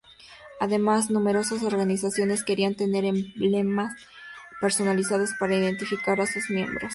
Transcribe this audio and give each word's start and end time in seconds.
Además, 0.59 1.11
numerosas 1.11 1.61
organizaciones 1.61 2.43
querían 2.43 2.73
tener 2.73 3.05
emblemas 3.05 3.93
personalizados 4.59 5.29
para 5.39 5.53
identificar 5.55 6.19
a 6.19 6.25
sus 6.25 6.49
miembros. 6.49 6.89